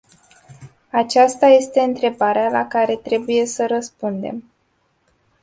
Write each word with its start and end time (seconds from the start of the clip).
Aceasta 0.89 1.45
este 1.47 1.79
întrebarea 1.79 2.49
la 2.49 2.67
care 2.67 2.95
trebuie 2.95 3.45
să 3.45 3.65
răspundem. 3.67 4.43